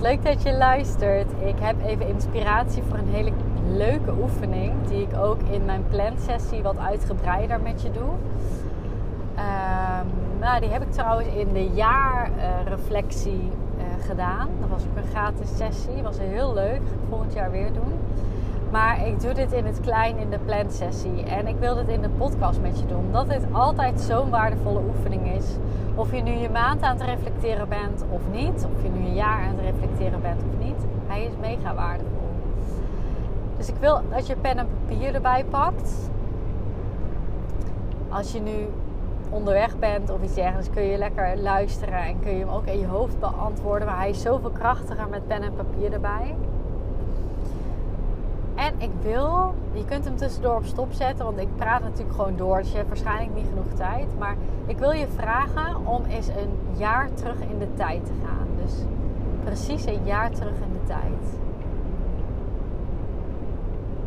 Leuk 0.00 0.24
dat 0.24 0.42
je 0.42 0.52
luistert. 0.52 1.30
Ik 1.44 1.54
heb 1.60 1.76
even 1.86 2.08
inspiratie 2.08 2.82
voor 2.82 2.98
een 2.98 3.08
hele 3.08 3.32
leuke 3.76 4.12
oefening 4.22 4.72
die 4.88 5.02
ik 5.02 5.16
ook 5.16 5.40
in 5.50 5.64
mijn 5.64 5.84
plansessie 5.88 6.62
wat 6.62 6.78
uitgebreider 6.78 7.60
met 7.60 7.82
je 7.82 7.90
doe. 7.90 8.10
Um, 9.38 10.38
nou, 10.40 10.60
die 10.60 10.70
heb 10.70 10.82
ik 10.82 10.92
trouwens 10.92 11.28
in 11.28 11.52
de 11.52 11.68
jaarreflectie 11.68 13.50
uh, 13.78 14.04
gedaan. 14.06 14.48
Dat 14.60 14.68
was 14.68 14.82
ook 14.82 14.96
een 14.96 15.10
gratis 15.10 15.56
sessie. 15.56 16.02
Was 16.02 16.18
heel 16.18 16.54
leuk. 16.54 16.80
Ga 16.86 16.94
ik 16.94 17.08
volgend 17.08 17.32
jaar 17.32 17.50
weer 17.50 17.72
doen. 17.72 17.92
Maar 18.70 19.06
ik 19.06 19.20
doe 19.20 19.32
dit 19.32 19.52
in 19.52 19.64
het 19.64 19.80
klein 19.80 20.18
in 20.18 20.30
de 20.30 20.38
plansessie. 20.38 21.22
En 21.22 21.46
ik 21.46 21.56
wil 21.58 21.74
dit 21.74 21.88
in 21.88 22.02
de 22.02 22.08
podcast 22.08 22.60
met 22.60 22.78
je 22.78 22.86
doen. 22.86 23.04
Omdat 23.04 23.28
dit 23.28 23.42
altijd 23.52 24.00
zo'n 24.00 24.30
waardevolle 24.30 24.80
oefening 24.88 25.34
is. 25.34 25.46
Of 25.94 26.14
je 26.14 26.22
nu 26.22 26.30
je 26.30 26.50
maand 26.50 26.82
aan 26.82 26.96
het 26.96 27.06
reflecteren 27.06 27.68
bent 27.68 28.04
of 28.10 28.20
niet. 28.32 28.66
Of 28.74 28.82
je 28.82 28.88
nu 28.88 28.98
een 28.98 29.14
jaar 29.14 29.42
aan 29.42 29.54
het 29.56 29.60
reflecteren 29.60 30.22
bent 30.22 30.42
of 30.42 30.66
niet. 30.66 30.86
Hij 31.06 31.24
is 31.24 31.32
mega 31.40 31.74
waardevol. 31.74 32.28
Dus 33.56 33.68
ik 33.68 33.76
wil 33.80 34.00
dat 34.10 34.26
je 34.26 34.36
pen 34.36 34.58
en 34.58 34.68
papier 34.86 35.14
erbij 35.14 35.44
pakt. 35.44 36.10
Als 38.08 38.32
je 38.32 38.40
nu 38.40 38.68
onderweg 39.30 39.78
bent 39.78 40.10
of 40.10 40.22
iets 40.22 40.34
dergelijks, 40.34 40.70
kun 40.70 40.82
je 40.82 40.98
lekker 40.98 41.36
luisteren 41.36 42.02
en 42.02 42.20
kun 42.20 42.32
je 42.32 42.38
hem 42.38 42.48
ook 42.48 42.66
in 42.66 42.78
je 42.78 42.86
hoofd 42.86 43.20
beantwoorden. 43.20 43.86
Maar 43.86 43.98
hij 43.98 44.10
is 44.10 44.22
zoveel 44.22 44.50
krachtiger 44.50 45.08
met 45.08 45.26
pen 45.26 45.42
en 45.42 45.54
papier 45.54 45.92
erbij. 45.92 46.36
En 48.68 48.74
ik 48.78 48.90
wil, 49.02 49.54
je 49.72 49.84
kunt 49.84 50.04
hem 50.04 50.16
tussendoor 50.16 50.56
op 50.56 50.64
stop 50.64 50.92
zetten, 50.92 51.24
want 51.24 51.38
ik 51.38 51.56
praat 51.56 51.82
natuurlijk 51.82 52.16
gewoon 52.16 52.36
door, 52.36 52.58
dus 52.58 52.70
je 52.70 52.76
hebt 52.76 52.88
waarschijnlijk 52.88 53.34
niet 53.34 53.46
genoeg 53.48 53.72
tijd. 53.74 54.18
Maar 54.18 54.36
ik 54.66 54.78
wil 54.78 54.90
je 54.90 55.06
vragen 55.08 55.86
om 55.86 56.04
eens 56.04 56.28
een 56.28 56.76
jaar 56.76 57.08
terug 57.14 57.40
in 57.40 57.58
de 57.58 57.74
tijd 57.74 58.06
te 58.06 58.12
gaan. 58.24 58.46
Dus 58.62 58.72
precies 59.44 59.84
een 59.84 60.04
jaar 60.04 60.30
terug 60.30 60.54
in 60.54 60.72
de 60.72 60.86
tijd. 60.86 61.38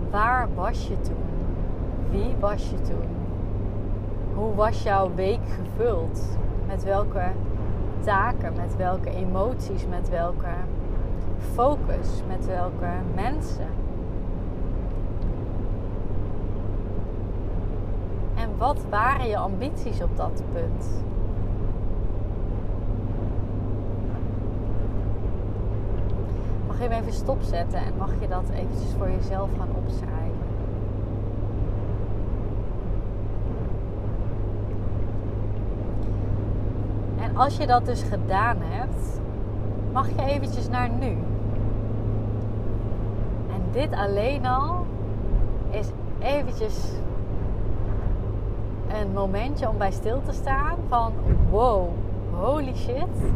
Waar 0.09 0.47
was 0.55 0.87
je 0.87 1.01
toen? 1.01 1.25
Wie 2.09 2.35
was 2.39 2.69
je 2.69 2.81
toen? 2.81 3.09
Hoe 4.35 4.55
was 4.55 4.83
jouw 4.83 5.11
week 5.15 5.47
gevuld? 5.61 6.37
Met 6.67 6.83
welke 6.83 7.23
taken, 8.03 8.53
met 8.55 8.75
welke 8.75 9.09
emoties, 9.09 9.87
met 9.87 10.09
welke 10.09 10.53
focus, 11.53 12.23
met 12.27 12.45
welke 12.45 12.89
mensen? 13.15 13.80
Wat 18.61 18.85
waren 18.89 19.27
je 19.27 19.37
ambities 19.37 20.01
op 20.01 20.17
dat 20.17 20.43
punt? 20.53 21.03
Mag 26.67 26.77
je 26.77 26.83
hem 26.83 26.91
even 26.91 27.13
stopzetten 27.13 27.79
en 27.79 27.93
mag 27.97 28.09
je 28.19 28.27
dat 28.27 28.49
eventjes 28.49 28.93
voor 28.97 29.09
jezelf 29.09 29.49
gaan 29.57 29.69
opschrijven? 29.75 30.47
En 37.19 37.37
als 37.37 37.57
je 37.57 37.67
dat 37.67 37.85
dus 37.85 38.03
gedaan 38.03 38.57
hebt, 38.59 39.19
mag 39.93 40.09
je 40.09 40.23
eventjes 40.25 40.69
naar 40.69 40.89
nu. 40.89 41.17
En 43.53 43.61
dit 43.71 43.93
alleen 43.93 44.45
al 44.45 44.85
is 45.69 45.87
eventjes 46.19 46.91
een 48.99 49.13
momentje 49.13 49.69
om 49.69 49.77
bij 49.77 49.91
stil 49.91 50.21
te 50.25 50.31
staan 50.31 50.77
van 50.87 51.13
wow, 51.49 51.87
holy 52.31 52.75
shit, 52.75 53.31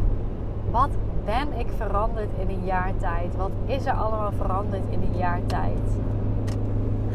wat 0.72 0.90
ben 1.26 1.60
ik 1.60 1.68
veranderd 1.78 2.30
in 2.40 2.50
een 2.50 2.66
jaar 2.66 2.92
tijd? 2.98 3.36
Wat 3.36 3.52
is 3.66 3.86
er 3.86 3.94
allemaal 3.94 4.32
veranderd 4.32 4.84
in 4.90 5.02
een 5.02 5.18
jaar 5.18 5.40
tijd? 5.46 5.98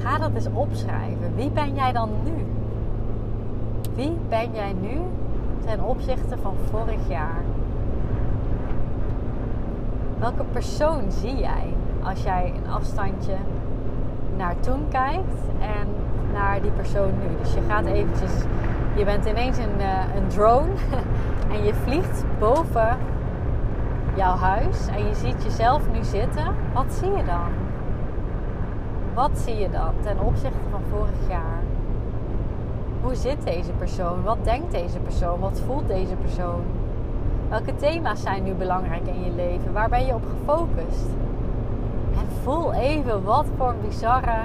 Ga 0.03 0.19
dat 0.19 0.31
eens 0.34 0.49
opschrijven. 0.53 1.34
Wie 1.34 1.50
ben 1.50 1.75
jij 1.75 1.93
dan 1.93 2.11
nu? 2.25 2.47
Wie 3.95 4.17
ben 4.29 4.53
jij 4.53 4.73
nu 4.81 5.00
ten 5.67 5.84
opzichte 5.84 6.39
van 6.43 6.55
vorig 6.71 7.09
jaar? 7.09 7.43
Welke 10.19 10.45
persoon 10.53 11.03
zie 11.09 11.37
jij 11.37 11.75
als 12.03 12.23
jij 12.23 12.53
een 12.56 12.73
afstandje 12.73 13.37
naar 14.37 14.61
toen 14.61 14.89
kijkt 14.89 15.41
en 15.61 15.89
naar 16.33 16.63
die 16.63 16.71
persoon 16.71 17.13
nu. 17.21 17.37
Dus 17.43 17.55
je 17.55 17.61
gaat 17.69 17.85
eventjes, 17.85 18.33
je 18.97 19.05
bent 19.05 19.27
ineens 19.27 19.59
een, 19.59 19.79
uh, 19.79 20.15
een 20.17 20.29
drone 20.29 20.71
en 21.53 21.65
je 21.65 21.75
vliegt 21.75 22.25
boven 22.39 22.97
jouw 24.15 24.37
huis 24.37 24.87
en 24.87 25.07
je 25.07 25.15
ziet 25.15 25.43
jezelf 25.43 25.83
nu 25.93 26.05
zitten. 26.05 26.55
Wat 26.75 26.93
zie 26.93 27.11
je 27.11 27.25
dan? 27.25 27.51
Wat 29.15 29.39
zie 29.39 29.57
je 29.57 29.71
dan 29.71 29.95
ten 30.03 30.19
opzichte 30.19 30.69
van 30.71 30.81
vorig 30.91 31.29
jaar? 31.29 31.63
Hoe 33.03 33.15
zit 33.15 33.45
deze 33.45 33.73
persoon? 33.73 34.23
Wat 34.23 34.45
denkt 34.45 34.73
deze 34.73 34.99
persoon? 34.99 35.41
Wat 35.41 35.62
voelt 35.67 35.89
deze 35.89 36.15
persoon? 36.15 36.62
Welke 37.49 37.77
thema's 37.77 38.23
zijn 38.23 38.43
nu 38.43 38.53
belangrijk 38.53 39.07
in 39.07 39.25
je 39.25 39.31
leven? 39.31 39.73
Waar 39.73 39.89
ben 39.89 40.07
je 40.07 40.15
op 40.15 40.23
gefocust? 40.25 41.07
En 42.12 42.27
voel 42.43 42.73
even 42.73 43.23
wat 43.23 43.47
voor 43.57 43.69
een 43.69 43.81
bizarre 43.89 44.39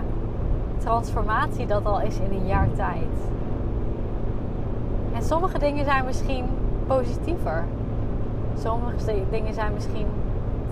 transformatie 0.77 1.65
dat 1.65 1.85
al 1.85 2.01
is 2.01 2.19
in 2.19 2.31
een 2.31 2.47
jaar 2.47 2.67
tijd. 2.75 3.31
En 5.13 5.23
sommige 5.23 5.59
dingen 5.59 5.85
zijn 5.85 6.05
misschien 6.05 6.45
positiever. 6.87 7.63
Sommige 8.57 9.23
dingen 9.29 9.53
zijn 9.53 9.73
misschien 9.73 10.07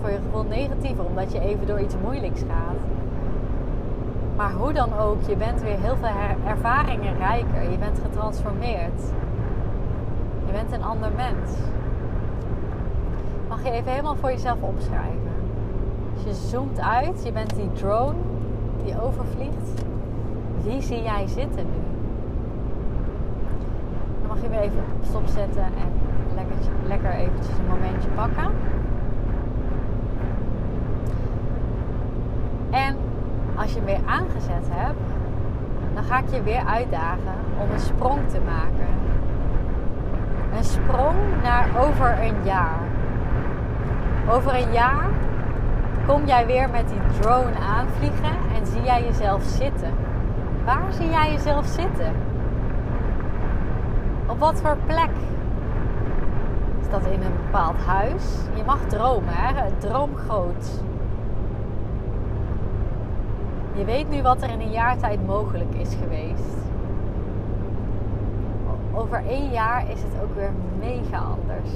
voor 0.00 0.10
je 0.10 0.18
gevoel 0.24 0.44
negatiever, 0.44 1.04
omdat 1.04 1.32
je 1.32 1.40
even 1.40 1.66
door 1.66 1.80
iets 1.80 1.94
moeilijks 2.02 2.40
gaat. 2.40 2.76
Maar 4.36 4.52
hoe 4.52 4.72
dan 4.72 4.98
ook, 4.98 5.22
je 5.26 5.36
bent 5.36 5.62
weer 5.62 5.78
heel 5.78 5.96
veel 5.96 6.08
ervaringen 6.46 7.16
rijker. 7.16 7.70
Je 7.70 7.78
bent 7.78 7.98
getransformeerd. 7.98 9.00
Je 10.46 10.52
bent 10.52 10.72
een 10.72 10.82
ander 10.82 11.10
mens. 11.16 11.50
Mag 13.48 13.64
je 13.64 13.70
even 13.70 13.90
helemaal 13.90 14.16
voor 14.16 14.30
jezelf 14.30 14.60
opschrijven. 14.60 15.32
Als 16.14 16.24
je 16.24 16.48
zoomt 16.48 16.80
uit, 16.80 17.24
je 17.24 17.32
bent 17.32 17.54
die 17.56 17.72
drone 17.72 18.18
die 18.84 19.02
overvliegt. 19.02 19.84
Wie 20.64 20.82
zie 20.82 21.02
jij 21.02 21.26
zitten 21.26 21.66
nu? 21.66 21.80
Dan 24.20 24.28
mag 24.28 24.42
je 24.42 24.48
weer 24.48 24.60
even 24.60 24.84
stopzetten 25.02 25.62
en 25.62 25.92
lekker, 26.34 26.56
lekker 26.86 27.10
eventjes 27.10 27.58
een 27.58 27.66
momentje 27.68 28.08
pakken. 28.08 28.52
En 32.70 32.96
als 33.54 33.72
je 33.72 33.76
hem 33.76 33.84
weer 33.84 34.00
aangezet 34.06 34.66
hebt, 34.68 35.00
dan 35.94 36.04
ga 36.04 36.18
ik 36.18 36.30
je 36.30 36.42
weer 36.42 36.64
uitdagen 36.66 37.34
om 37.60 37.70
een 37.70 37.80
sprong 37.80 38.28
te 38.28 38.40
maken. 38.44 38.88
Een 40.56 40.64
sprong 40.64 41.16
naar 41.42 41.68
over 41.78 42.18
een 42.22 42.44
jaar. 42.44 42.80
Over 44.30 44.54
een 44.54 44.72
jaar 44.72 45.08
kom 46.06 46.26
jij 46.26 46.46
weer 46.46 46.70
met 46.70 46.88
die 46.88 47.20
drone 47.20 47.58
aanvliegen 47.76 48.36
en 48.56 48.66
zie 48.66 48.82
jij 48.82 49.04
jezelf 49.04 49.42
zitten. 49.42 49.92
Waar 50.64 50.92
zie 50.92 51.08
jij 51.08 51.32
jezelf 51.32 51.66
zitten? 51.66 52.12
Op 54.26 54.38
wat 54.38 54.60
voor 54.60 54.76
plek? 54.86 55.10
Is 56.80 56.90
dat 56.90 57.06
in 57.06 57.22
een 57.22 57.36
bepaald 57.44 57.76
huis? 57.76 58.24
Je 58.54 58.64
mag 58.64 58.80
dromen, 58.86 59.34
hè? 59.34 59.70
Droom 59.78 60.16
groot. 60.16 60.82
Je 63.72 63.84
weet 63.84 64.08
nu 64.10 64.22
wat 64.22 64.42
er 64.42 64.50
in 64.50 64.60
een 64.60 64.70
jaar 64.70 64.98
tijd 64.98 65.26
mogelijk 65.26 65.74
is 65.74 65.94
geweest. 66.02 66.56
Over 68.92 69.22
één 69.26 69.50
jaar 69.50 69.90
is 69.90 70.02
het 70.02 70.22
ook 70.22 70.34
weer 70.34 70.52
mega 70.78 71.18
anders. 71.18 71.70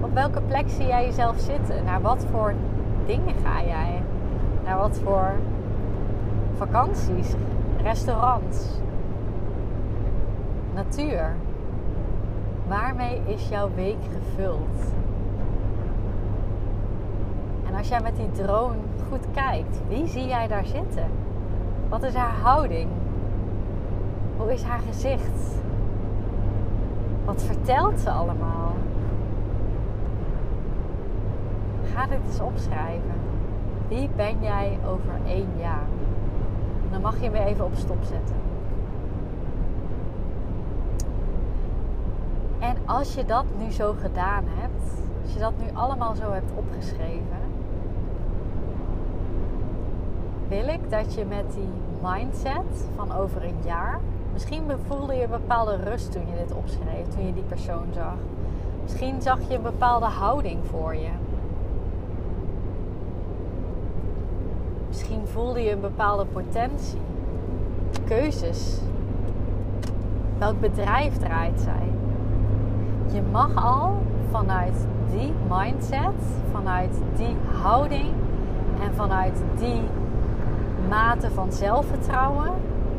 Op 0.00 0.14
welke 0.14 0.40
plek 0.40 0.64
zie 0.68 0.86
jij 0.86 1.04
jezelf 1.04 1.38
zitten? 1.38 1.84
Naar 1.84 2.00
wat 2.00 2.26
voor 2.30 2.54
dingen 3.06 3.34
ga 3.44 3.62
jij? 3.62 4.02
Naar 4.64 4.78
wat 4.78 5.00
voor 5.04 5.32
vakanties 6.56 7.34
restaurants, 7.82 8.66
natuur. 10.74 11.36
Waarmee 12.66 13.20
is 13.26 13.48
jouw 13.48 13.70
week 13.74 13.96
gevuld? 14.02 14.92
En 17.66 17.74
als 17.74 17.88
jij 17.88 18.00
met 18.00 18.16
die 18.16 18.30
drone 18.30 18.78
goed 19.08 19.26
kijkt, 19.34 19.80
wie 19.88 20.06
zie 20.06 20.26
jij 20.26 20.46
daar 20.46 20.66
zitten? 20.66 21.06
Wat 21.88 22.02
is 22.02 22.14
haar 22.14 22.34
houding? 22.42 22.88
Hoe 24.36 24.52
is 24.52 24.62
haar 24.62 24.80
gezicht? 24.92 25.58
Wat 27.24 27.42
vertelt 27.42 28.00
ze 28.00 28.10
allemaal? 28.10 28.74
Ga 31.94 32.06
dit 32.06 32.18
eens 32.26 32.40
opschrijven. 32.40 33.20
Wie 33.88 34.08
ben 34.16 34.36
jij 34.40 34.78
over 34.86 35.14
één 35.26 35.48
jaar? 35.58 35.86
Dan 36.90 37.00
mag 37.00 37.20
je 37.22 37.30
weer 37.30 37.44
even 37.44 37.64
op 37.64 37.74
stop 37.74 38.02
zetten. 38.02 38.36
En 42.58 42.76
als 42.86 43.14
je 43.14 43.24
dat 43.24 43.44
nu 43.58 43.70
zo 43.72 43.94
gedaan 44.00 44.44
hebt, 44.46 44.92
als 45.22 45.32
je 45.32 45.38
dat 45.38 45.52
nu 45.58 45.66
allemaal 45.72 46.14
zo 46.14 46.32
hebt 46.32 46.52
opgeschreven, 46.54 47.38
wil 50.48 50.68
ik 50.68 50.90
dat 50.90 51.14
je 51.14 51.24
met 51.24 51.52
die 51.54 51.68
mindset 52.02 52.88
van 52.96 53.12
over 53.12 53.44
een 53.44 53.58
jaar, 53.64 54.00
misschien 54.32 54.62
voelde 54.86 55.14
je 55.14 55.22
een 55.22 55.30
bepaalde 55.30 55.76
rust 55.76 56.12
toen 56.12 56.26
je 56.26 56.36
dit 56.46 56.52
opschreef, 56.52 57.08
toen 57.08 57.26
je 57.26 57.32
die 57.32 57.42
persoon 57.42 57.86
zag. 57.94 58.14
Misschien 58.82 59.22
zag 59.22 59.38
je 59.48 59.54
een 59.54 59.62
bepaalde 59.62 60.06
houding 60.06 60.58
voor 60.66 60.94
je. 60.94 61.10
Misschien 64.90 65.26
voelde 65.26 65.62
je 65.62 65.72
een 65.72 65.80
bepaalde 65.80 66.24
potentie, 66.24 66.98
keuzes. 68.06 68.78
Welk 70.38 70.60
bedrijf 70.60 71.16
draait 71.16 71.60
zij? 71.60 71.92
Je 73.12 73.22
mag 73.30 73.64
al 73.64 73.96
vanuit 74.30 74.86
die 75.10 75.32
mindset, 75.48 76.22
vanuit 76.52 76.98
die 77.16 77.36
houding 77.62 78.08
en 78.82 78.94
vanuit 78.94 79.42
die 79.58 79.80
mate 80.88 81.30
van 81.30 81.52
zelfvertrouwen, 81.52 82.50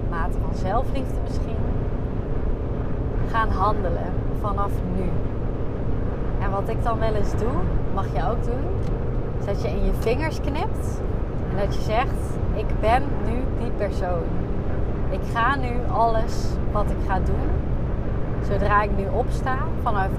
mate 0.10 0.38
van 0.42 0.56
zelfliefde 0.56 1.20
misschien, 1.24 1.58
gaan 3.32 3.50
handelen 3.50 4.14
vanaf 4.42 4.72
nu. 4.96 5.10
En 6.40 6.52
wat 6.52 6.70
ik 6.70 6.84
dan 6.84 7.00
wel 7.00 7.14
eens 7.14 7.32
doe, 7.32 7.62
mag 7.94 8.06
je 8.14 8.30
ook 8.30 8.44
doen, 8.44 8.66
is 9.40 9.46
dat 9.46 9.62
je 9.62 9.68
in 9.68 9.86
je 9.86 9.94
vingers 9.94 10.42
knipt 10.42 11.02
en 11.52 11.58
dat 11.58 11.76
je 11.76 11.82
zegt: 11.82 12.38
Ik 12.54 12.80
ben 12.80 13.04
nu 13.26 13.44
die 13.60 13.72
persoon. 13.72 14.24
Ik 15.10 15.22
ga 15.34 15.56
nu 15.56 15.72
alles 15.92 16.48
wat 16.72 16.90
ik 16.90 17.08
ga 17.08 17.20
doen, 17.20 17.50
zodra 18.42 18.82
ik 18.82 18.98
nu 18.98 19.06
opsta, 19.14 19.58
vanuit 19.82 20.12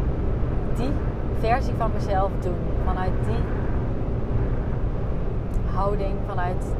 die 0.76 0.90
versie 1.38 1.74
van 1.78 1.90
mezelf 1.94 2.30
doen. 2.40 2.56
Vanuit 2.84 3.12
die 3.26 3.42
houding, 5.74 6.14
vanuit 6.26 6.74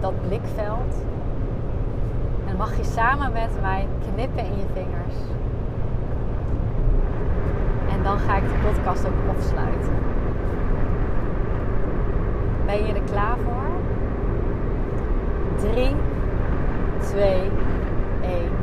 dat 0.00 0.12
blikveld. 0.26 1.04
En 2.48 2.56
mag 2.56 2.76
je 2.76 2.84
samen 2.84 3.32
met 3.32 3.50
mij 3.60 3.86
knippen 4.12 4.44
in 4.44 4.56
je 4.56 4.66
vingers. 4.72 5.16
En 7.92 8.02
dan 8.02 8.18
ga 8.18 8.36
ik 8.36 8.42
de 8.42 8.68
podcast 8.68 9.06
ook 9.06 9.36
afsluiten. 9.36 10.15
Ben 12.66 12.86
je 12.86 12.92
er 12.92 13.00
klaar 13.10 13.36
voor? 13.44 13.70
3, 15.72 15.94
2, 17.00 17.50
1. 18.22 18.55